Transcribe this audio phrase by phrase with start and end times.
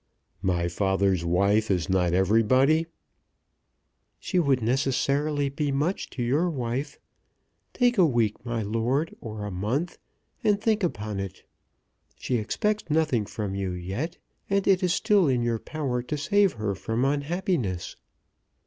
[0.41, 2.87] "My father's wife is not everybody."
[4.17, 6.97] "She would necessarily be much to your wife.
[7.71, 9.99] Take a week, my lord, or a month,
[10.43, 11.43] and think upon it.
[12.17, 14.17] She expects nothing from you yet,
[14.49, 17.95] and it is still in your power to save her from unhappiness."